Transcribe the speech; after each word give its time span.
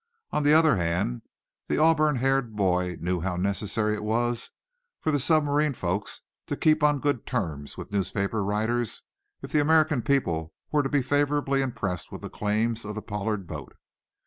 On 0.31 0.41
the 0.41 0.55
other 0.55 0.77
hand, 0.77 1.21
the 1.67 1.77
auburn 1.77 2.15
haired 2.15 2.55
boy 2.55 2.97
knew 2.99 3.19
how 3.19 3.35
necessary 3.35 3.93
it 3.93 4.03
was 4.03 4.49
for 4.99 5.11
the 5.11 5.19
submarine 5.19 5.73
folks 5.73 6.21
to 6.47 6.57
keep 6.57 6.81
on 6.81 6.97
good 6.99 7.27
terms 7.27 7.77
with 7.77 7.91
newspaper 7.91 8.43
writers 8.43 9.03
if 9.43 9.51
the 9.51 9.61
American 9.61 10.01
people 10.01 10.55
were 10.71 10.81
to 10.81 10.89
be 10.89 11.03
favorably 11.03 11.61
impressed 11.61 12.11
with 12.11 12.21
the 12.23 12.31
claims 12.31 12.83
of 12.83 12.95
the 12.95 13.03
Pollard 13.03 13.45
boat. 13.45 13.75